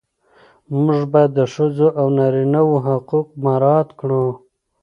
موږ 0.85 1.01
باید 1.13 1.31
د 1.35 1.39
ښځو 1.53 1.87
او 1.99 2.05
نارینه 2.17 2.61
وو 2.67 2.75
حقوق 2.87 3.27
مراعات 3.43 3.89
کړو. 3.99 4.25